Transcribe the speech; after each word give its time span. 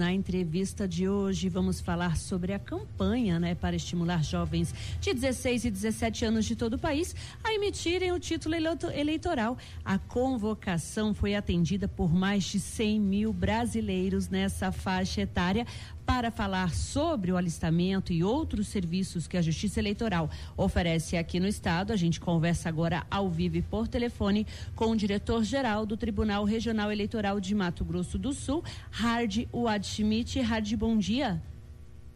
Na 0.00 0.14
entrevista 0.14 0.88
de 0.88 1.10
hoje, 1.10 1.50
vamos 1.50 1.78
falar 1.78 2.16
sobre 2.16 2.54
a 2.54 2.58
campanha 2.58 3.38
né, 3.38 3.54
para 3.54 3.76
estimular 3.76 4.24
jovens 4.24 4.74
de 4.98 5.12
16 5.12 5.66
e 5.66 5.70
17 5.70 6.24
anos 6.24 6.46
de 6.46 6.56
todo 6.56 6.72
o 6.72 6.78
país 6.78 7.14
a 7.44 7.52
emitirem 7.52 8.10
o 8.10 8.18
título 8.18 8.54
eleitoral. 8.94 9.58
A 9.84 9.98
convocação 9.98 11.12
foi 11.12 11.34
atendida 11.34 11.86
por 11.86 12.14
mais 12.14 12.44
de 12.44 12.58
100 12.58 12.98
mil 12.98 13.30
brasileiros 13.30 14.30
nessa 14.30 14.72
faixa 14.72 15.20
etária 15.20 15.66
para 16.12 16.32
falar 16.32 16.74
sobre 16.74 17.30
o 17.30 17.36
alistamento 17.36 18.12
e 18.12 18.24
outros 18.24 18.66
serviços 18.66 19.28
que 19.28 19.36
a 19.36 19.42
Justiça 19.42 19.78
Eleitoral 19.78 20.28
oferece 20.56 21.16
aqui 21.16 21.38
no 21.38 21.46
Estado. 21.46 21.92
A 21.92 21.96
gente 21.96 22.18
conversa 22.18 22.68
agora 22.68 23.06
ao 23.08 23.30
vivo 23.30 23.58
e 23.58 23.62
por 23.62 23.86
telefone 23.86 24.44
com 24.74 24.90
o 24.90 24.96
diretor-geral 24.96 25.86
do 25.86 25.96
Tribunal 25.96 26.42
Regional 26.42 26.90
Eleitoral 26.90 27.38
de 27.38 27.54
Mato 27.54 27.84
Grosso 27.84 28.18
do 28.18 28.32
Sul, 28.32 28.64
Hard 28.90 29.46
Wad 29.54 29.86
Schmidt. 29.86 30.40
Hard, 30.40 30.74
bom 30.74 30.98
dia. 30.98 31.40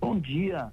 Bom 0.01 0.19
dia, 0.19 0.73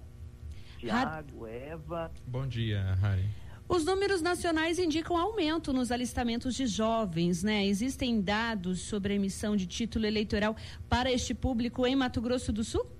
Tiago, 0.79 1.45
Eva. 1.45 2.09
Bom 2.25 2.47
dia, 2.47 2.95
Harry. 2.95 3.29
Os 3.69 3.85
números 3.85 4.23
nacionais 4.23 4.79
indicam 4.79 5.15
aumento 5.15 5.71
nos 5.71 5.91
alistamentos 5.91 6.55
de 6.55 6.65
jovens, 6.65 7.43
né? 7.43 7.67
Existem 7.67 8.19
dados 8.19 8.81
sobre 8.81 9.13
a 9.13 9.15
emissão 9.15 9.55
de 9.55 9.67
título 9.67 10.07
eleitoral 10.07 10.55
para 10.89 11.11
este 11.11 11.35
público 11.35 11.85
em 11.85 11.95
Mato 11.95 12.19
Grosso 12.19 12.51
do 12.51 12.63
Sul? 12.63 12.99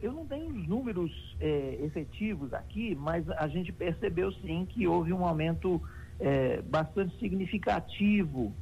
Eu 0.00 0.12
não 0.12 0.24
tenho 0.26 0.48
os 0.48 0.68
números 0.68 1.36
é, 1.40 1.78
efetivos 1.82 2.52
aqui, 2.54 2.94
mas 2.94 3.28
a 3.30 3.48
gente 3.48 3.72
percebeu 3.72 4.32
sim 4.32 4.66
que 4.68 4.86
houve 4.86 5.12
um 5.12 5.24
aumento 5.24 5.82
é, 6.20 6.62
bastante 6.62 7.18
significativo, 7.18 8.52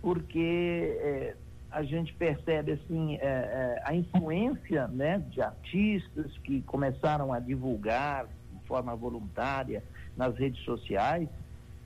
porque 0.00 0.96
é, 1.00 1.36
a 1.70 1.82
gente 1.82 2.14
percebe 2.14 2.72
assim 2.72 3.16
é, 3.16 3.18
é, 3.20 3.82
a 3.84 3.94
influência 3.94 4.86
né, 4.88 5.18
de 5.30 5.42
artistas 5.42 6.36
que 6.38 6.62
começaram 6.62 7.32
a 7.32 7.40
divulgar 7.40 8.26
de 8.26 8.66
forma 8.66 8.94
voluntária 8.94 9.82
nas 10.16 10.36
redes 10.36 10.62
sociais 10.64 11.28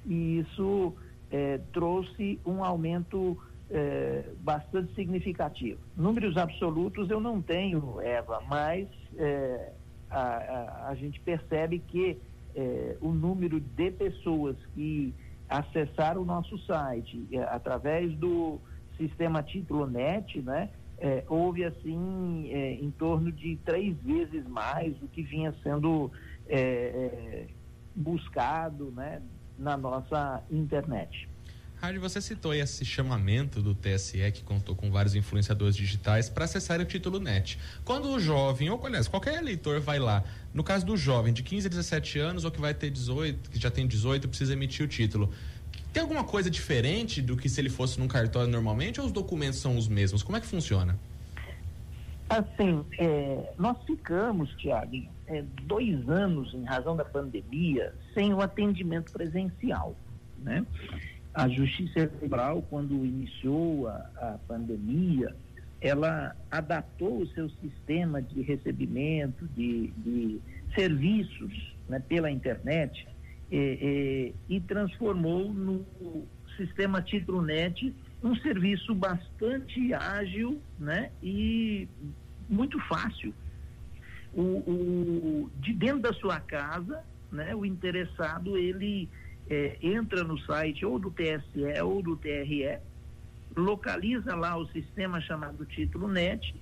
e 0.07 0.39
isso 0.39 0.95
é, 1.31 1.59
trouxe 1.73 2.39
um 2.45 2.63
aumento 2.63 3.37
é, 3.71 4.25
bastante 4.41 4.93
significativo. 4.95 5.81
Números 5.97 6.37
absolutos 6.37 7.09
eu 7.09 7.21
não 7.21 7.41
tenho, 7.41 8.01
Eva, 8.01 8.43
mas 8.49 8.89
é, 9.17 9.73
a, 10.11 10.21
a, 10.21 10.89
a, 10.89 10.95
gente 10.97 11.21
percebe 11.21 11.79
que 11.79 12.19
é, 12.57 12.97
o 13.01 13.13
número 13.13 13.61
de 13.61 13.91
pessoas 13.93 14.57
que 14.75 15.15
acessaram 15.49 16.23
o 16.23 16.25
nosso 16.25 16.59
site 16.59 17.29
através 17.49 18.13
do 18.17 18.59
sistema 18.97 19.43
Título 19.43 19.87
Net, 19.87 20.41
né, 20.43 20.69
houve 21.29 21.65
assim 21.65 22.51
em 22.53 22.91
torno 22.93 23.33
de 23.33 23.57
três 23.65 23.97
vezes 24.03 24.47
mais 24.47 24.95
do 24.99 25.09
que 25.09 25.23
vinha 25.23 25.53
sendo 25.63 26.11
buscado 27.97 28.93
né, 28.93 29.21
na 29.59 29.77
nossa 29.77 30.43
internet. 30.51 31.30
Rádio, 31.81 31.99
você 31.99 32.21
citou 32.21 32.53
esse 32.53 32.85
chamamento 32.85 33.63
do 33.63 33.75
TSE, 33.75 34.19
que 34.33 34.43
contou 34.43 34.77
com 34.77 34.91
vários 34.91 35.15
influenciadores 35.15 35.75
digitais, 35.75 36.29
para 36.29 36.45
acessar 36.45 36.79
o 36.79 36.85
título 36.85 37.19
NET. 37.19 37.59
Quando 37.87 38.11
o 38.11 38.21
jovem, 38.21 38.69
ou 38.69 38.87
aliás, 38.87 39.09
qualquer 39.09 39.39
eleitor 39.39 39.81
vai 39.81 39.99
lá, 39.99 40.23
no 40.53 40.63
caso 40.63 40.85
do 40.85 40.95
jovem 40.95 41.33
de 41.33 41.43
15 41.43 41.69
a 41.69 41.71
17 41.71 42.19
anos, 42.19 42.45
ou 42.45 42.51
que 42.51 42.61
vai 42.61 42.75
ter 42.75 42.91
18, 42.91 43.49
que 43.49 43.59
já 43.59 43.71
tem 43.71 43.87
18, 43.87 44.29
precisa 44.29 44.53
emitir 44.53 44.85
o 44.85 44.89
título. 44.89 45.33
Tem 45.91 46.03
alguma 46.03 46.23
coisa 46.23 46.51
diferente 46.51 47.23
do 47.23 47.35
que 47.35 47.49
se 47.49 47.59
ele 47.59 47.71
fosse 47.71 47.99
num 47.99 48.07
cartório 48.07 48.51
normalmente, 48.51 49.01
ou 49.01 49.07
os 49.07 49.13
documentos 49.13 49.59
são 49.59 49.79
os 49.79 49.89
mesmos? 49.89 50.23
Como 50.23 50.37
é 50.37 50.41
que 50.41 50.47
funciona? 50.47 50.99
Assim, 52.29 52.85
é, 52.99 53.55
nós 53.57 53.79
ficamos, 53.87 54.51
Tiago, 54.57 55.09
é, 55.27 55.43
dois 55.63 56.07
anos, 56.11 56.53
em 56.53 56.63
razão 56.63 56.95
da 56.95 57.07
pandemia, 57.07 57.95
sem 58.13 58.35
o 58.35 58.43
atendimento 58.43 59.11
presencial, 59.11 59.97
né? 60.39 60.67
A 61.35 61.49
Justiça 61.49 62.01
Eleitoral, 62.01 62.63
quando 62.69 63.05
iniciou 63.05 63.89
a, 63.89 64.11
a 64.17 64.39
pandemia, 64.47 65.35
ela 65.81 66.37
adaptou 66.51 67.23
o 67.23 67.27
seu 67.29 67.49
sistema 67.49 68.21
de 68.21 68.43
recebimento 68.43 69.47
de, 69.57 69.89
de 69.99 70.41
serviços 70.75 71.75
né, 71.89 71.99
pela 72.01 72.31
internet 72.31 73.07
e 73.51 74.61
transformou 74.69 75.53
no 75.53 75.85
sistema 76.57 77.03
Titrunet 77.03 77.95
um 78.23 78.37
serviço 78.37 78.95
bastante 78.95 79.93
ágil 79.95 80.61
né, 80.79 81.11
e 81.23 81.89
muito 82.49 82.79
fácil. 82.81 83.35
O, 84.33 84.43
o, 84.43 85.51
de 85.57 85.73
dentro 85.73 86.01
da 86.01 86.13
sua 86.13 86.39
casa, 86.39 87.03
né, 87.33 87.55
o 87.55 87.65
interessado 87.65 88.57
ele 88.57 89.09
é, 89.51 89.77
entra 89.83 90.23
no 90.23 90.39
site 90.39 90.87
ou 90.87 90.99
do 90.99 91.11
TSE 91.11 91.83
ou 91.83 92.01
do 92.01 92.17
TRE, 92.17 92.79
localiza 93.57 94.37
lá 94.37 94.57
o 94.57 94.67
sistema 94.69 95.21
chamado 95.21 95.67
Título 95.67 96.07
Net 96.07 96.55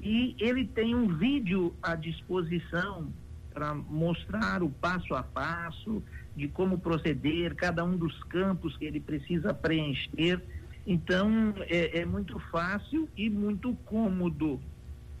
e 0.00 0.36
ele 0.38 0.64
tem 0.64 0.94
um 0.94 1.08
vídeo 1.08 1.74
à 1.82 1.96
disposição 1.96 3.12
para 3.52 3.74
mostrar 3.74 4.62
o 4.62 4.70
passo 4.70 5.14
a 5.14 5.22
passo 5.24 6.02
de 6.36 6.46
como 6.46 6.78
proceder, 6.78 7.56
cada 7.56 7.82
um 7.82 7.96
dos 7.96 8.22
campos 8.24 8.76
que 8.76 8.84
ele 8.84 9.00
precisa 9.00 9.52
preencher. 9.52 10.40
Então, 10.86 11.54
é, 11.60 12.00
é 12.00 12.04
muito 12.04 12.38
fácil 12.50 13.08
e 13.16 13.28
muito 13.28 13.74
cômodo 13.86 14.60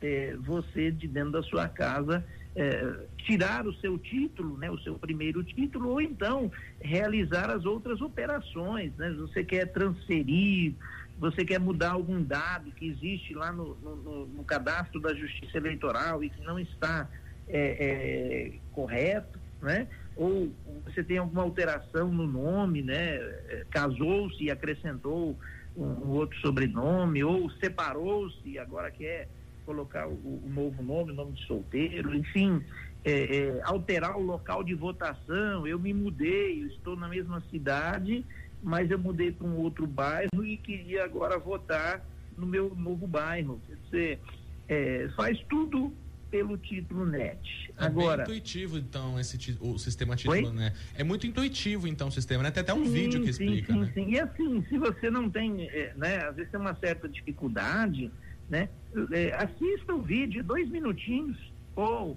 é, 0.02 0.36
você, 0.38 0.90
de 0.90 1.08
dentro 1.08 1.32
da 1.32 1.42
sua 1.42 1.68
casa, 1.68 2.24
é, 2.54 3.06
tirar 3.18 3.66
o 3.66 3.74
seu 3.74 3.98
título, 3.98 4.56
né, 4.56 4.70
o 4.70 4.78
seu 4.78 4.98
primeiro 4.98 5.44
título, 5.44 5.90
ou 5.90 6.00
então 6.00 6.50
realizar 6.80 7.50
as 7.50 7.64
outras 7.64 8.00
operações. 8.00 8.94
Né? 8.96 9.14
Você 9.18 9.44
quer 9.44 9.66
transferir, 9.66 10.74
você 11.18 11.44
quer 11.44 11.60
mudar 11.60 11.92
algum 11.92 12.22
dado 12.22 12.70
que 12.72 12.86
existe 12.86 13.34
lá 13.34 13.52
no, 13.52 13.74
no, 13.76 14.26
no 14.26 14.44
cadastro 14.44 15.00
da 15.00 15.14
Justiça 15.14 15.58
Eleitoral 15.58 16.24
e 16.24 16.30
que 16.30 16.42
não 16.42 16.58
está 16.58 17.08
é, 17.48 17.58
é, 17.58 18.52
correto, 18.72 19.38
né? 19.60 19.86
ou 20.16 20.50
você 20.84 21.04
tem 21.04 21.18
alguma 21.18 21.42
alteração 21.42 22.10
no 22.10 22.26
nome, 22.26 22.82
né? 22.82 23.16
É, 23.16 23.66
casou-se 23.70 24.42
e 24.42 24.50
acrescentou 24.50 25.38
um, 25.76 26.08
outro 26.08 26.38
sobrenome, 26.40 27.22
ou 27.22 27.50
separou-se 27.50 28.58
agora 28.58 28.90
quer 28.90 29.28
colocar 29.66 30.06
o, 30.06 30.12
o, 30.12 30.48
novo 30.48 30.82
nome, 30.82 31.10
o 31.10 31.14
nome 31.14 31.32
de 31.32 31.44
solteiro, 31.44 32.14
enfim, 32.14 32.62
é, 33.04 33.36
é, 33.36 33.60
alterar 33.64 34.16
o 34.16 34.22
local 34.22 34.62
de 34.62 34.74
votação. 34.74 35.66
Eu 35.66 35.78
me 35.78 35.92
mudei, 35.92 36.62
eu 36.62 36.68
estou 36.68 36.96
na 36.96 37.08
mesma 37.08 37.42
cidade, 37.50 38.24
mas 38.62 38.90
eu 38.90 38.98
mudei 38.98 39.32
para 39.32 39.46
um 39.46 39.56
outro 39.56 39.86
bairro 39.86 40.44
e 40.44 40.56
queria 40.56 41.04
agora 41.04 41.38
votar 41.38 42.02
no 42.38 42.46
meu 42.46 42.74
novo 42.74 43.06
bairro. 43.06 43.60
Quer 43.66 43.76
dizer, 43.84 44.20
é, 44.68 45.08
faz 45.16 45.38
tudo 45.50 45.92
pelo 46.30 46.56
título 46.58 47.06
net. 47.06 47.72
É 47.78 47.84
Agora, 47.84 48.24
bem 48.24 48.36
intuitivo, 48.36 48.78
então, 48.78 49.18
esse 49.18 49.56
o 49.60 49.78
sistema 49.78 50.16
título, 50.16 50.52
né? 50.52 50.72
É 50.94 51.04
muito 51.04 51.26
intuitivo, 51.26 51.86
então, 51.86 52.08
o 52.08 52.12
sistema, 52.12 52.42
né? 52.42 52.50
Tem 52.50 52.62
até 52.62 52.74
um 52.74 52.84
sim, 52.84 52.92
vídeo 52.92 53.22
que 53.22 53.30
explica, 53.30 53.72
sim, 53.72 53.80
né? 53.80 53.90
Sim, 53.94 54.10
e 54.10 54.20
assim, 54.20 54.64
se 54.68 54.78
você 54.78 55.10
não 55.10 55.30
tem, 55.30 55.68
é, 55.68 55.92
né? 55.96 56.24
Às 56.24 56.36
vezes 56.36 56.50
tem 56.50 56.60
uma 56.60 56.74
certa 56.76 57.08
dificuldade, 57.08 58.10
né? 58.48 58.68
É, 59.12 59.34
assista 59.34 59.94
o 59.94 60.00
vídeo, 60.00 60.42
dois 60.42 60.68
minutinhos, 60.68 61.36
ou 61.74 62.16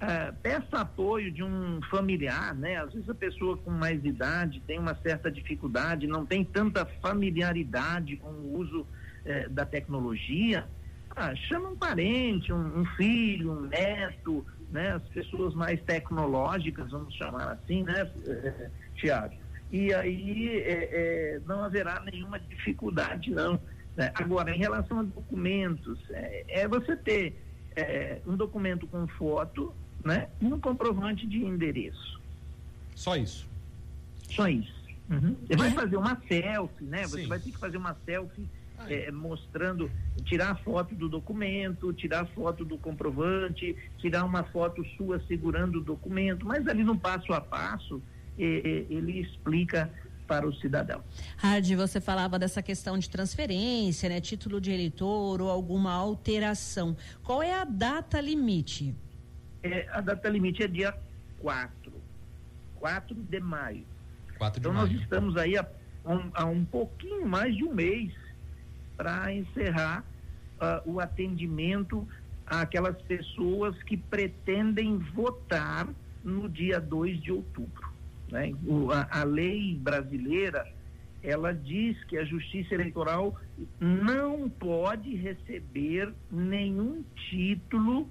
é, 0.00 0.32
peça 0.42 0.80
apoio 0.80 1.30
de 1.32 1.42
um 1.42 1.80
familiar, 1.90 2.54
né? 2.54 2.76
Às 2.76 2.92
vezes 2.92 3.08
a 3.08 3.14
pessoa 3.14 3.56
com 3.56 3.70
mais 3.70 4.04
idade 4.04 4.62
tem 4.66 4.78
uma 4.78 4.94
certa 4.94 5.30
dificuldade, 5.30 6.06
não 6.06 6.26
tem 6.26 6.44
tanta 6.44 6.84
familiaridade 7.00 8.16
com 8.16 8.28
o 8.28 8.58
uso 8.58 8.86
é, 9.24 9.48
da 9.48 9.64
tecnologia. 9.64 10.68
Ah, 11.14 11.34
chama 11.34 11.70
um 11.70 11.76
parente, 11.76 12.52
um, 12.52 12.80
um, 12.80 12.84
filho, 12.96 13.52
um 13.52 13.62
neto, 13.62 14.46
né? 14.70 14.92
As 14.92 15.08
pessoas 15.08 15.54
mais 15.54 15.80
tecnológicas, 15.82 16.90
vamos 16.90 17.14
chamar 17.14 17.52
assim, 17.52 17.82
né, 17.82 18.10
Tiago? 18.96 19.34
E 19.72 19.92
aí 19.92 20.58
é, 20.58 20.90
é, 20.92 21.40
não 21.46 21.64
haverá 21.64 22.00
nenhuma 22.00 22.38
dificuldade, 22.38 23.30
não. 23.30 23.58
Né? 23.96 24.12
Agora, 24.14 24.54
em 24.54 24.58
relação 24.58 25.00
a 25.00 25.02
documentos, 25.02 25.98
é, 26.10 26.44
é 26.48 26.68
você 26.68 26.94
ter 26.96 27.40
é, 27.74 28.20
um 28.26 28.36
documento 28.36 28.86
com 28.86 29.06
foto 29.06 29.74
né, 30.04 30.28
e 30.40 30.46
um 30.46 30.60
comprovante 30.60 31.26
de 31.26 31.44
endereço. 31.44 32.20
Só 32.94 33.16
isso? 33.16 33.48
Só 34.30 34.48
isso. 34.48 34.74
Uhum. 35.10 35.36
Você 35.46 35.56
vai 35.56 35.70
fazer 35.70 35.96
uma 35.96 36.20
selfie, 36.28 36.84
né? 36.84 37.06
Você 37.06 37.22
Sim. 37.22 37.28
vai 37.28 37.38
ter 37.38 37.52
que 37.52 37.58
fazer 37.58 37.76
uma 37.76 37.96
selfie 38.04 38.46
é, 38.88 39.10
mostrando, 39.10 39.90
tirar 40.24 40.50
a 40.50 40.54
foto 40.56 40.94
do 40.94 41.08
documento, 41.08 41.92
tirar 41.92 42.22
a 42.22 42.26
foto 42.26 42.64
do 42.64 42.76
comprovante, 42.76 43.76
tirar 43.98 44.24
uma 44.24 44.42
foto 44.44 44.84
sua 44.96 45.20
segurando 45.26 45.78
o 45.78 45.80
documento, 45.80 46.44
mas 46.44 46.66
ali 46.66 46.84
no 46.84 46.98
passo 46.98 47.32
a 47.32 47.40
passo 47.40 48.02
é, 48.38 48.44
é, 48.44 48.86
ele 48.90 49.20
explica 49.20 49.90
para 50.26 50.46
o 50.46 50.54
cidadão. 50.54 51.02
Hard, 51.36 51.70
você 51.74 52.00
falava 52.00 52.38
dessa 52.38 52.62
questão 52.62 52.98
de 52.98 53.08
transferência, 53.08 54.08
né, 54.08 54.20
título 54.20 54.60
de 54.60 54.70
eleitor 54.70 55.40
ou 55.40 55.50
alguma 55.50 55.92
alteração. 55.92 56.96
Qual 57.22 57.42
é 57.42 57.54
a 57.54 57.64
data 57.64 58.20
limite? 58.20 58.94
É, 59.62 59.86
a 59.90 60.00
data 60.00 60.28
limite 60.28 60.62
é 60.62 60.68
dia 60.68 60.96
4, 61.40 61.92
4 62.80 63.14
de 63.14 63.40
maio. 63.40 63.86
4 64.38 64.60
de 64.60 64.66
então 64.66 64.72
maio. 64.72 64.92
nós 64.92 65.00
estamos 65.00 65.36
aí 65.36 65.56
há 65.56 65.66
um, 66.04 66.30
há 66.34 66.44
um 66.44 66.64
pouquinho 66.64 67.26
mais 67.26 67.54
de 67.56 67.64
um 67.64 67.74
mês 67.74 68.12
para 68.96 69.32
encerrar 69.32 70.04
uh, 70.56 70.90
o 70.90 71.00
atendimento 71.00 72.06
àquelas 72.46 73.00
pessoas 73.02 73.80
que 73.82 73.96
pretendem 73.96 74.98
votar 74.98 75.88
no 76.22 76.48
dia 76.48 76.80
2 76.80 77.20
de 77.20 77.32
outubro. 77.32 77.85
Né? 78.30 78.54
O, 78.66 78.90
a, 78.90 79.06
a 79.10 79.24
lei 79.24 79.76
brasileira 79.76 80.66
ela 81.22 81.52
diz 81.52 82.02
que 82.04 82.16
a 82.16 82.24
Justiça 82.24 82.74
Eleitoral 82.74 83.36
não 83.80 84.48
pode 84.48 85.14
receber 85.16 86.12
nenhum 86.30 87.02
título 87.30 88.08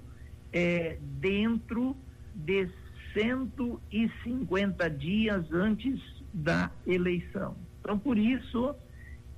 é, 0.52 0.98
dentro 1.02 1.96
de 2.34 2.70
150 3.14 4.90
dias 4.90 5.50
antes 5.54 6.02
da 6.34 6.70
eleição. 6.86 7.56
Então, 7.80 7.98
por 7.98 8.18
isso 8.18 8.76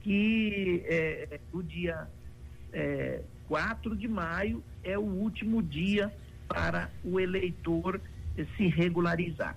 que 0.01 0.83
é, 0.88 1.39
o 1.53 1.62
dia 1.62 2.07
é, 2.73 3.21
4 3.47 3.95
de 3.95 4.07
maio 4.07 4.63
é 4.83 4.97
o 4.97 5.03
último 5.03 5.62
dia 5.62 6.12
para 6.47 6.89
o 7.03 7.19
eleitor 7.19 8.01
se 8.56 8.68
regularizar. 8.68 9.56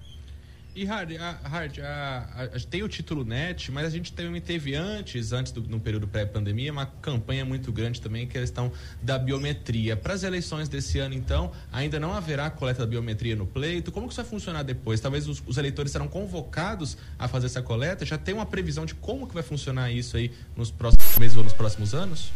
E 0.74 0.84
Hard, 0.84 1.16
a, 1.16 1.48
Hard 1.48 1.78
a, 1.80 2.44
a, 2.54 2.60
tem 2.70 2.82
o 2.82 2.88
título 2.88 3.24
NET, 3.24 3.72
mas 3.72 3.86
a 3.86 3.90
gente 3.90 4.12
também 4.12 4.40
teve 4.40 4.74
antes, 4.76 5.32
antes 5.32 5.50
do 5.50 5.62
no 5.62 5.80
período 5.80 6.06
pré-pandemia, 6.06 6.70
uma 6.70 6.86
campanha 6.86 7.44
muito 7.44 7.72
grande 7.72 8.00
também 8.00 8.26
que 8.26 8.38
é 8.38 8.40
a 8.40 8.44
questão 8.44 8.72
da 9.02 9.18
biometria. 9.18 9.96
Para 9.96 10.14
as 10.14 10.22
eleições 10.22 10.68
desse 10.68 10.98
ano, 11.00 11.14
então, 11.14 11.50
ainda 11.72 11.98
não 11.98 12.12
haverá 12.12 12.48
coleta 12.50 12.80
da 12.80 12.86
biometria 12.86 13.34
no 13.34 13.46
pleito. 13.46 13.90
Como 13.90 14.06
que 14.06 14.12
isso 14.12 14.22
vai 14.22 14.30
funcionar 14.30 14.62
depois? 14.62 15.00
Talvez 15.00 15.26
os, 15.26 15.42
os 15.44 15.58
eleitores 15.58 15.90
serão 15.90 16.06
convocados 16.06 16.96
a 17.18 17.26
fazer 17.26 17.46
essa 17.46 17.62
coleta? 17.62 18.06
Já 18.06 18.16
tem 18.16 18.34
uma 18.34 18.46
previsão 18.46 18.86
de 18.86 18.94
como 18.94 19.26
que 19.26 19.34
vai 19.34 19.42
funcionar 19.42 19.90
isso 19.90 20.16
aí 20.16 20.30
nos 20.56 20.70
próximos 20.70 21.18
meses 21.18 21.36
ou 21.36 21.42
nos 21.42 21.52
próximos 21.52 21.94
anos? 21.94 22.32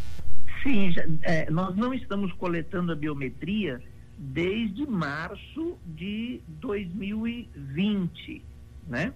Sim, 0.64 0.90
já, 0.90 1.04
é, 1.22 1.48
nós 1.50 1.76
não 1.76 1.94
estamos 1.94 2.32
coletando 2.32 2.90
a 2.90 2.96
biometria 2.96 3.80
desde 4.16 4.86
março 4.86 5.76
de 5.86 6.40
2020, 6.60 8.42
né? 8.86 9.12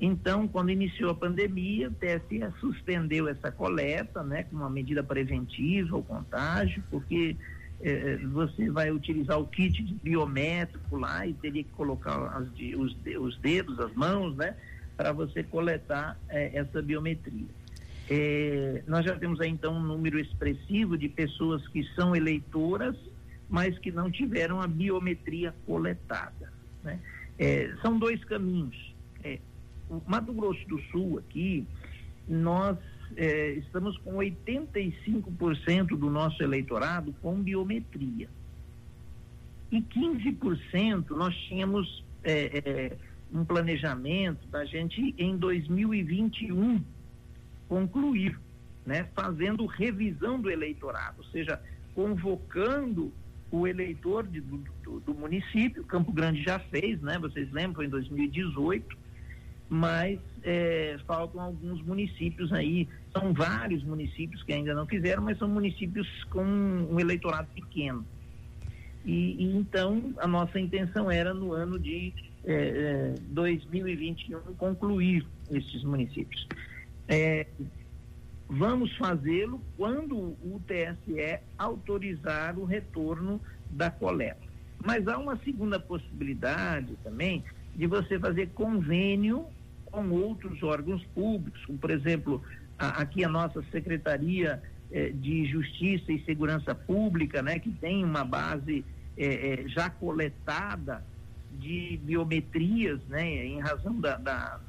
Então, 0.00 0.48
quando 0.48 0.70
iniciou 0.70 1.10
a 1.10 1.14
pandemia, 1.14 1.88
o 1.88 1.92
TSE 1.92 2.40
suspendeu 2.60 3.28
essa 3.28 3.50
coleta, 3.52 4.22
né, 4.22 4.42
com 4.44 4.56
uma 4.56 4.68
medida 4.68 5.02
preventiva 5.02 5.96
ao 5.96 6.02
contágio, 6.02 6.82
porque 6.90 7.36
eh, 7.80 8.18
você 8.32 8.68
vai 8.70 8.90
utilizar 8.90 9.38
o 9.38 9.46
kit 9.46 9.82
biométrico 10.02 10.96
lá 10.96 11.26
e 11.26 11.32
teria 11.34 11.62
que 11.62 11.70
colocar 11.70 12.16
as, 12.36 12.48
os, 12.76 12.96
os 13.18 13.38
dedos, 13.38 13.78
as 13.78 13.94
mãos, 13.94 14.36
né, 14.36 14.56
para 14.96 15.12
você 15.12 15.42
coletar 15.44 16.18
eh, 16.28 16.50
essa 16.54 16.82
biometria. 16.82 17.46
Eh, 18.10 18.82
nós 18.86 19.04
já 19.04 19.16
temos 19.16 19.40
aí 19.40 19.48
então 19.48 19.74
um 19.74 19.82
número 19.82 20.18
expressivo 20.18 20.98
de 20.98 21.08
pessoas 21.08 21.66
que 21.68 21.84
são 21.94 22.14
eleitoras 22.14 22.96
mas 23.48 23.78
que 23.78 23.90
não 23.90 24.10
tiveram 24.10 24.60
a 24.60 24.66
biometria 24.66 25.54
coletada. 25.66 26.52
Né? 26.82 26.98
É, 27.38 27.74
são 27.82 27.98
dois 27.98 28.22
caminhos. 28.24 28.94
É, 29.22 29.38
o 29.88 30.00
Mato 30.06 30.32
Grosso 30.32 30.66
do 30.68 30.80
Sul, 30.90 31.18
aqui, 31.18 31.66
nós 32.28 32.78
é, 33.16 33.52
estamos 33.52 33.96
com 33.98 34.14
85% 34.14 35.88
do 35.88 36.10
nosso 36.10 36.42
eleitorado 36.42 37.14
com 37.20 37.40
biometria. 37.40 38.28
E 39.70 39.80
15% 39.80 41.10
nós 41.10 41.34
tínhamos 41.48 42.04
é, 42.22 42.62
é, 42.64 42.96
um 43.32 43.44
planejamento 43.44 44.46
da 44.48 44.64
gente 44.64 45.14
em 45.18 45.36
2021 45.36 46.82
concluir, 47.68 48.38
né, 48.86 49.08
fazendo 49.14 49.66
revisão 49.66 50.40
do 50.40 50.50
eleitorado, 50.50 51.16
ou 51.18 51.24
seja, 51.24 51.60
convocando 51.94 53.12
o 53.54 53.66
eleitor 53.66 54.26
de, 54.26 54.40
do, 54.40 55.00
do, 55.00 55.14
município, 55.14 55.84
Campo 55.84 56.12
Grande 56.12 56.42
já 56.42 56.58
fez, 56.58 57.00
né? 57.00 57.18
Vocês 57.18 57.50
lembram, 57.52 57.84
em 57.84 57.88
2018, 57.88 58.96
mas 59.68 60.18
é, 60.42 60.96
faltam 61.06 61.40
alguns 61.40 61.80
municípios 61.82 62.52
aí, 62.52 62.88
são 63.12 63.32
vários 63.32 63.82
municípios 63.84 64.42
que 64.42 64.52
ainda 64.52 64.74
não 64.74 64.86
fizeram, 64.86 65.22
mas 65.22 65.38
são 65.38 65.48
municípios 65.48 66.08
com 66.24 66.44
um 66.44 66.98
eleitorado 66.98 67.48
pequeno. 67.54 68.04
E, 69.04 69.36
e 69.38 69.56
então 69.56 70.14
a 70.18 70.26
nossa 70.26 70.58
intenção 70.58 71.10
era 71.10 71.32
no 71.32 71.52
ano 71.52 71.78
de 71.78 72.12
é, 72.44 73.14
2021 73.28 74.36
é, 74.36 74.40
concluir 74.58 75.24
esses 75.50 75.84
municípios. 75.84 76.46
Vamos 78.48 78.94
fazê-lo 78.96 79.60
quando 79.76 80.16
o 80.16 80.60
TSE 80.66 81.40
autorizar 81.58 82.58
o 82.58 82.64
retorno 82.64 83.40
da 83.70 83.90
coleta. 83.90 84.44
Mas 84.84 85.08
há 85.08 85.18
uma 85.18 85.36
segunda 85.38 85.80
possibilidade 85.80 86.96
também 87.02 87.42
de 87.74 87.86
você 87.86 88.18
fazer 88.18 88.50
convênio 88.50 89.46
com 89.86 90.10
outros 90.10 90.62
órgãos 90.62 91.02
públicos, 91.14 91.64
como, 91.64 91.78
por 91.78 91.90
exemplo, 91.90 92.42
a, 92.78 93.02
aqui 93.02 93.24
a 93.24 93.28
nossa 93.28 93.62
Secretaria 93.70 94.62
eh, 94.90 95.10
de 95.10 95.46
Justiça 95.46 96.12
e 96.12 96.22
Segurança 96.24 96.74
Pública, 96.74 97.42
né, 97.42 97.58
que 97.58 97.70
tem 97.70 98.04
uma 98.04 98.24
base 98.24 98.84
eh, 99.16 99.64
eh, 99.64 99.68
já 99.68 99.88
coletada 99.88 101.04
de 101.52 101.98
biometrias, 102.02 103.00
né, 103.08 103.46
em 103.46 103.60
razão 103.60 103.98
da, 104.00 104.16
da, 104.16 104.60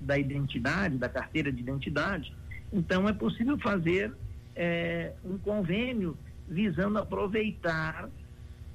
da 0.00 0.18
identidade, 0.18 0.98
da 0.98 1.08
carteira 1.08 1.50
de 1.50 1.60
identidade. 1.60 2.34
Então, 2.74 3.08
é 3.08 3.12
possível 3.12 3.56
fazer 3.58 4.12
é, 4.56 5.12
um 5.24 5.38
convênio 5.38 6.18
visando 6.48 6.98
aproveitar 6.98 8.10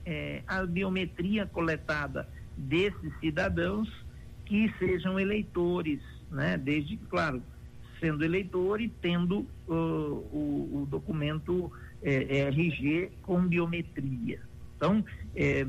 é, 0.06 0.42
a 0.48 0.66
biometria 0.66 1.46
coletada 1.46 2.26
desses 2.56 3.14
cidadãos 3.20 3.90
que 4.46 4.74
sejam 4.80 5.20
eleitores, 5.20 6.00
né? 6.32 6.58
Desde, 6.58 6.96
claro, 7.10 7.44
sendo 8.00 8.24
eleitor 8.24 8.80
e 8.80 8.88
tendo 8.88 9.40
uh, 9.68 9.74
o, 9.74 10.82
o, 10.82 10.88
documento 10.90 11.70
é, 12.02 12.48
RG 12.48 13.12
com 13.22 13.46
biometria. 13.46 14.40
Então, 14.78 15.04
é, 15.36 15.68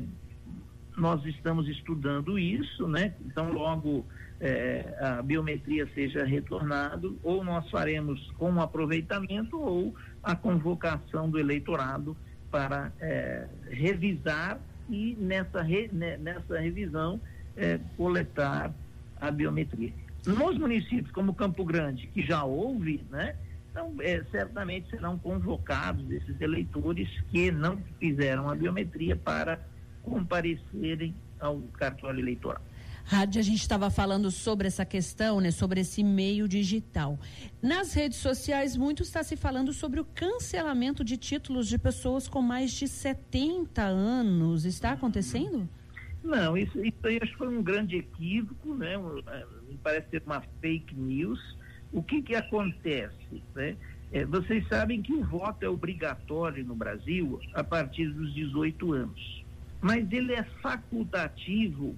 nós 0.95 1.23
estamos 1.25 1.67
estudando 1.67 2.39
isso, 2.39 2.87
né? 2.87 3.13
Então, 3.25 3.51
logo 3.51 4.05
é, 4.41 4.97
a 4.99 5.21
biometria 5.21 5.87
seja 5.93 6.25
retornado, 6.25 7.17
ou 7.23 7.43
nós 7.43 7.69
faremos 7.69 8.19
com 8.39 8.59
aproveitamento 8.59 9.59
ou 9.59 9.95
a 10.23 10.35
convocação 10.35 11.29
do 11.29 11.39
eleitorado 11.39 12.17
para 12.49 12.91
é, 12.99 13.47
revisar 13.69 14.59
e 14.89 15.15
nessa, 15.19 15.61
re, 15.61 15.89
né, 15.93 16.17
nessa 16.17 16.59
revisão 16.59 17.21
é, 17.55 17.79
coletar 17.95 18.73
a 19.19 19.29
biometria. 19.29 19.93
Nos 20.25 20.57
municípios 20.57 21.11
como 21.11 21.35
Campo 21.35 21.63
Grande, 21.63 22.07
que 22.07 22.23
já 22.23 22.43
houve, 22.43 23.03
né? 23.09 23.35
Então, 23.69 23.93
é, 24.01 24.21
certamente 24.31 24.89
serão 24.89 25.17
convocados 25.17 26.09
esses 26.11 26.41
eleitores 26.41 27.07
que 27.31 27.51
não 27.51 27.77
fizeram 27.99 28.49
a 28.49 28.55
biometria 28.55 29.15
para 29.15 29.59
comparecerem 30.03 31.15
ao 31.39 31.59
cartório 31.77 32.19
eleitoral. 32.19 32.61
Rádio, 33.03 33.39
a 33.39 33.43
gente 33.43 33.61
estava 33.61 33.89
falando 33.89 34.31
sobre 34.31 34.67
essa 34.67 34.85
questão, 34.85 35.41
né, 35.41 35.51
sobre 35.51 35.81
esse 35.81 36.03
meio 36.03 36.47
digital. 36.47 37.19
Nas 37.61 37.93
redes 37.93 38.19
sociais, 38.19 38.77
muito 38.77 39.03
está 39.03 39.23
se 39.23 39.35
falando 39.35 39.73
sobre 39.73 39.99
o 39.99 40.05
cancelamento 40.05 41.03
de 41.03 41.17
títulos 41.17 41.67
de 41.67 41.77
pessoas 41.77 42.27
com 42.27 42.41
mais 42.41 42.71
de 42.71 42.87
70 42.87 43.81
anos. 43.81 44.65
Está 44.65 44.91
acontecendo? 44.91 45.67
Não, 46.23 46.55
isso, 46.55 46.83
isso 46.85 46.97
aí 47.03 47.19
acho 47.21 47.31
que 47.31 47.37
foi 47.37 47.47
um 47.47 47.63
grande 47.63 47.97
equívoco, 47.97 48.75
né? 48.75 48.93
É, 49.27 49.45
me 49.67 49.77
parece 49.77 50.09
ser 50.09 50.23
uma 50.25 50.41
fake 50.61 50.95
news. 50.95 51.39
O 51.91 52.01
que 52.01 52.21
que 52.21 52.35
acontece, 52.35 53.43
né? 53.55 53.75
É, 54.11 54.25
vocês 54.25 54.67
sabem 54.67 55.01
que 55.01 55.13
o 55.13 55.23
voto 55.23 55.63
é 55.63 55.69
obrigatório 55.69 56.65
no 56.65 56.75
Brasil 56.75 57.39
a 57.53 57.63
partir 57.63 58.09
dos 58.09 58.33
18 58.33 58.93
anos, 58.93 59.45
mas 59.79 60.11
ele 60.11 60.33
é 60.33 60.43
facultativo 60.61 61.95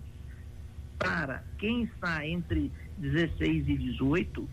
para 1.03 1.43
quem 1.57 1.83
está 1.83 2.25
entre 2.25 2.71
16 2.97 3.67
e 3.67 3.77
18 3.77 4.49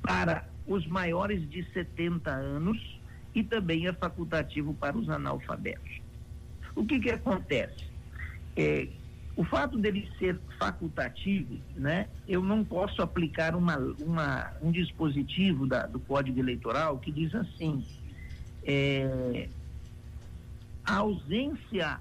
para 0.00 0.48
os 0.66 0.86
maiores 0.86 1.48
de 1.50 1.62
70 1.72 2.30
anos 2.30 2.98
e 3.34 3.44
também 3.44 3.86
é 3.86 3.92
facultativo 3.92 4.72
para 4.74 4.96
os 4.96 5.08
analfabetos. 5.10 6.00
O 6.74 6.86
que, 6.86 6.98
que 6.98 7.10
acontece? 7.10 7.84
É, 8.56 8.88
o 9.36 9.44
fato 9.44 9.78
dele 9.78 10.10
ser 10.18 10.38
facultativo, 10.58 11.58
né, 11.76 12.08
eu 12.26 12.42
não 12.42 12.64
posso 12.64 13.02
aplicar 13.02 13.54
uma, 13.54 13.76
uma, 14.00 14.52
um 14.62 14.72
dispositivo 14.72 15.66
da, 15.66 15.86
do 15.86 16.00
Código 16.00 16.38
Eleitoral 16.38 16.98
que 16.98 17.12
diz 17.12 17.34
assim: 17.34 17.84
é, 18.64 19.48
a 20.84 20.96
ausência 20.96 22.00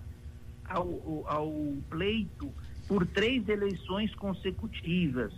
ao, 0.65 1.23
ao, 1.27 1.51
pleito 1.89 2.51
por 2.89 3.05
três 3.05 3.47
eleições 3.47 4.13
consecutivas, 4.15 5.31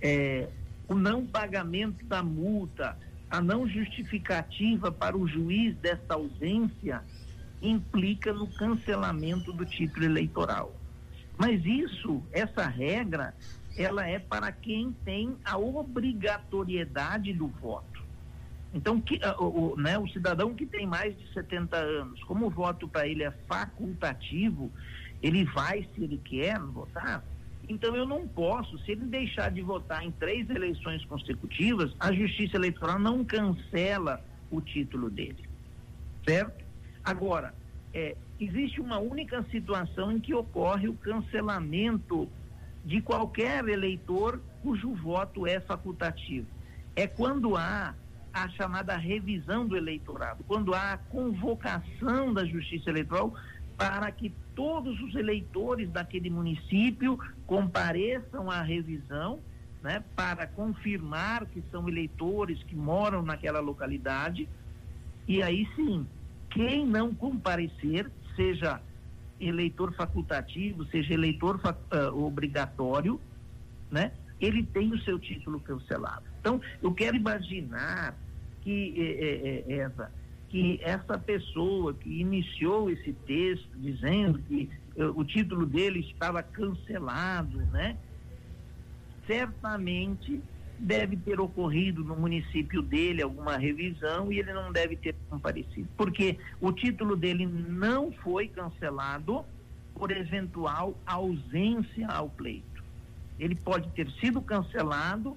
é, 0.00 0.48
o 0.86 0.94
não 0.94 1.26
pagamento 1.26 2.06
da 2.06 2.22
multa, 2.22 2.96
a 3.28 3.40
não 3.40 3.68
justificativa 3.68 4.92
para 4.92 5.16
o 5.18 5.26
juiz 5.26 5.76
desta 5.78 6.14
ausência 6.14 7.02
implica 7.60 8.32
no 8.32 8.46
cancelamento 8.46 9.52
do 9.52 9.66
título 9.66 10.04
eleitoral. 10.04 10.72
Mas 11.36 11.64
isso, 11.64 12.22
essa 12.30 12.68
regra, 12.68 13.34
ela 13.76 14.06
é 14.06 14.20
para 14.20 14.52
quem 14.52 14.92
tem 15.04 15.36
a 15.44 15.58
obrigatoriedade 15.58 17.32
do 17.32 17.48
voto. 17.48 18.00
Então, 18.72 19.00
que, 19.00 19.20
o, 19.38 19.74
né, 19.76 19.98
o 19.98 20.06
cidadão 20.08 20.54
que 20.54 20.64
tem 20.64 20.86
mais 20.86 21.18
de 21.18 21.32
70 21.32 21.76
anos, 21.76 22.22
como 22.24 22.46
o 22.46 22.50
voto 22.50 22.86
para 22.86 23.08
ele 23.08 23.24
é 23.24 23.30
facultativo, 23.48 24.70
ele 25.22 25.44
vai, 25.44 25.88
se 25.94 26.02
ele 26.02 26.18
quer, 26.18 26.58
votar. 26.58 27.24
Então, 27.68 27.94
eu 27.94 28.04
não 28.04 28.26
posso, 28.26 28.76
se 28.80 28.92
ele 28.92 29.04
deixar 29.04 29.50
de 29.50 29.62
votar 29.62 30.04
em 30.04 30.10
três 30.10 30.50
eleições 30.50 31.04
consecutivas, 31.04 31.94
a 32.00 32.12
Justiça 32.12 32.56
Eleitoral 32.56 32.98
não 32.98 33.24
cancela 33.24 34.22
o 34.50 34.60
título 34.60 35.08
dele. 35.08 35.48
Certo? 36.26 36.64
Agora, 37.04 37.54
é, 37.94 38.16
existe 38.38 38.80
uma 38.80 38.98
única 38.98 39.44
situação 39.50 40.12
em 40.12 40.20
que 40.20 40.34
ocorre 40.34 40.88
o 40.88 40.94
cancelamento 40.94 42.28
de 42.84 43.00
qualquer 43.00 43.66
eleitor 43.68 44.40
cujo 44.62 44.92
voto 44.94 45.46
é 45.46 45.60
facultativo. 45.60 46.46
É 46.96 47.06
quando 47.06 47.56
há 47.56 47.94
a 48.32 48.48
chamada 48.50 48.96
revisão 48.96 49.66
do 49.66 49.76
eleitorado, 49.76 50.42
quando 50.44 50.74
há 50.74 50.94
a 50.94 50.98
convocação 50.98 52.32
da 52.32 52.44
Justiça 52.44 52.90
Eleitoral 52.90 53.34
para 53.76 54.10
que 54.10 54.30
todos 54.54 55.00
os 55.00 55.14
eleitores 55.14 55.90
daquele 55.90 56.30
município 56.30 57.18
compareçam 57.46 58.50
à 58.50 58.62
revisão, 58.62 59.40
né, 59.82 60.02
para 60.14 60.46
confirmar 60.46 61.46
que 61.46 61.62
são 61.70 61.88
eleitores 61.88 62.62
que 62.62 62.76
moram 62.76 63.22
naquela 63.22 63.60
localidade. 63.60 64.48
E 65.26 65.42
aí 65.42 65.68
sim, 65.74 66.06
quem 66.50 66.86
não 66.86 67.14
comparecer 67.14 68.10
seja 68.36 68.80
eleitor 69.40 69.92
facultativo, 69.94 70.84
seja 70.86 71.14
eleitor 71.14 71.60
uh, 71.64 72.24
obrigatório, 72.24 73.20
né? 73.90 74.12
Ele 74.40 74.62
tem 74.62 74.92
o 74.92 75.00
seu 75.02 75.18
título 75.18 75.60
cancelado. 75.60 76.24
Então, 76.40 76.60
eu 76.82 76.92
quero 76.92 77.16
imaginar 77.16 78.16
que 78.62 78.94
é, 78.96 79.72
é, 79.72 79.78
essa 79.78 80.10
que 80.52 80.78
essa 80.82 81.16
pessoa 81.18 81.94
que 81.94 82.20
iniciou 82.20 82.90
esse 82.90 83.14
texto 83.14 83.70
dizendo 83.78 84.38
que 84.40 84.68
uh, 84.96 85.18
o 85.18 85.24
título 85.24 85.64
dele 85.64 86.00
estava 86.00 86.42
cancelado, 86.42 87.56
né? 87.72 87.96
Certamente 89.26 90.42
deve 90.78 91.16
ter 91.16 91.40
ocorrido 91.40 92.04
no 92.04 92.14
município 92.14 92.82
dele 92.82 93.22
alguma 93.22 93.56
revisão 93.56 94.30
e 94.30 94.40
ele 94.40 94.52
não 94.52 94.70
deve 94.70 94.94
ter 94.94 95.14
comparecido, 95.30 95.88
porque 95.96 96.38
o 96.60 96.70
título 96.70 97.16
dele 97.16 97.46
não 97.46 98.12
foi 98.12 98.46
cancelado 98.46 99.46
por 99.94 100.10
eventual 100.10 100.94
ausência 101.06 102.06
ao 102.08 102.28
pleito. 102.28 102.84
Ele 103.38 103.54
pode 103.54 103.88
ter 103.92 104.10
sido 104.20 104.42
cancelado 104.42 105.34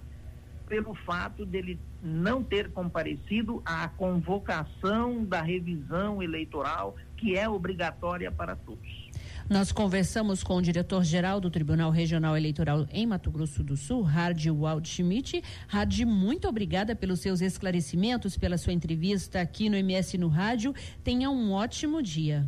pelo 0.68 0.94
fato 0.94 1.46
dele 1.46 1.80
não 2.02 2.44
ter 2.44 2.72
comparecido 2.72 3.62
à 3.66 3.88
convocação 3.88 5.24
da 5.24 5.42
revisão 5.42 6.22
eleitoral, 6.22 6.96
que 7.18 7.38
é 7.38 7.48
obrigatória 7.48 8.32
para 8.32 8.56
todos. 8.56 9.06
Nós 9.48 9.72
conversamos 9.72 10.44
com 10.44 10.56
o 10.56 10.62
diretor-geral 10.62 11.40
do 11.40 11.52
Tribunal 11.52 11.92
Regional 11.92 12.36
Eleitoral 12.36 12.88
em 12.92 13.06
Mato 13.06 13.30
Grosso 13.30 13.64
do 13.64 13.78
Sul, 13.78 14.02
Hard 14.02 14.44
Waldschmidt. 14.48 15.44
Hard, 15.68 16.00
muito 16.02 16.48
obrigada 16.48 16.96
pelos 16.96 17.20
seus 17.20 17.42
esclarecimentos, 17.42 18.38
pela 18.38 18.58
sua 18.58 18.74
entrevista 18.74 19.40
aqui 19.40 19.70
no 19.70 19.78
MS 19.78 20.18
no 20.18 20.30
Rádio. 20.30 20.74
Tenha 21.04 21.30
um 21.30 21.52
ótimo 21.52 22.02
dia. 22.02 22.44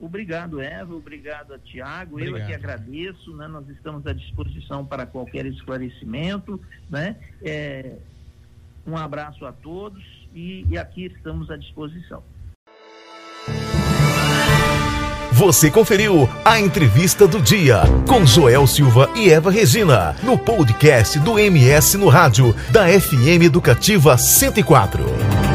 Obrigado, 0.00 0.60
Eva. 0.60 0.94
Obrigado 0.94 1.52
a 1.52 1.58
Tiago. 1.58 2.20
Eu 2.20 2.36
aqui 2.36 2.54
agradeço. 2.54 3.34
Né? 3.36 3.48
Nós 3.48 3.68
estamos 3.68 4.06
à 4.06 4.12
disposição 4.12 4.84
para 4.86 5.06
qualquer 5.06 5.46
esclarecimento. 5.46 6.60
Né? 6.88 7.16
É, 7.42 7.96
um 8.86 8.96
abraço 8.96 9.44
a 9.44 9.52
todos 9.52 10.02
e, 10.34 10.64
e 10.68 10.78
aqui 10.78 11.06
estamos 11.06 11.50
à 11.50 11.56
disposição. 11.56 12.22
Você 15.32 15.70
conferiu 15.70 16.28
a 16.44 16.58
entrevista 16.58 17.28
do 17.28 17.40
dia 17.40 17.82
com 18.08 18.26
Joel 18.26 18.66
Silva 18.66 19.08
e 19.14 19.30
Eva 19.30 19.52
Regina 19.52 20.16
no 20.24 20.36
podcast 20.36 21.16
do 21.20 21.38
MS 21.38 21.96
no 21.96 22.08
rádio 22.08 22.52
da 22.72 22.88
FM 22.88 23.44
Educativa 23.44 24.18
104. 24.18 25.47